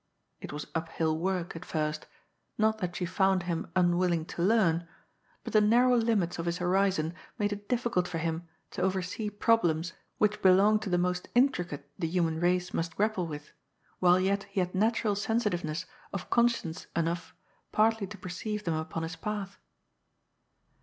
It 0.39 0.51
was 0.51 0.65
up 0.73 0.89
hill 0.89 1.15
work, 1.15 1.55
at 1.55 1.63
first, 1.63 2.07
not 2.57 2.79
that 2.79 2.95
she 2.95 3.05
found 3.05 3.43
him 3.43 3.69
unwilling 3.75 4.25
to 4.33 4.41
learn, 4.41 4.87
but 5.43 5.53
the 5.53 5.61
narrow 5.61 5.95
limits 5.95 6.39
of 6.39 6.47
his 6.47 6.57
horizon 6.57 7.13
made 7.37 7.53
it 7.53 7.69
difficult 7.69 8.07
for 8.07 8.17
him 8.17 8.47
to 8.71 8.81
oyersee 8.81 9.29
problems 9.29 9.93
which 10.17 10.41
belong 10.41 10.79
to 10.79 10.89
the 10.89 10.97
most 10.97 11.27
intricate 11.35 11.87
the 11.99 12.07
human 12.07 12.39
race 12.39 12.73
must 12.73 12.95
grapple 12.95 13.27
with, 13.27 13.51
while 13.99 14.19
yet 14.19 14.45
he 14.45 14.59
had 14.59 14.73
natural 14.73 15.13
sensitiyeness 15.13 15.85
of 16.11 16.31
conscience 16.31 16.87
enough 16.95 17.35
partly 17.71 18.07
to 18.07 18.17
perceive 18.17 18.63
them 18.63 18.73
upon 18.73 19.03
his 19.03 19.15
path. 19.15 19.59